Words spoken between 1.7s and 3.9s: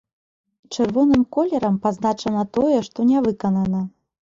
пазначана тое, што не выканана.